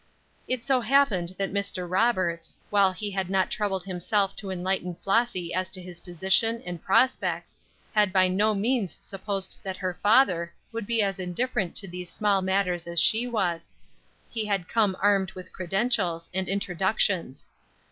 [0.47, 1.87] It so happened that Mr.
[1.87, 6.81] Roberts, while he had not troubled himself to enlighten Flossy as to his position, and
[6.83, 7.55] prospects,
[7.93, 12.41] had by no means supposed that her father would be as indifferent to these small
[12.41, 13.75] matters as she was;
[14.27, 17.47] he had come armed with credentials, and introductions.